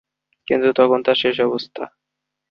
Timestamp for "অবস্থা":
1.39-1.83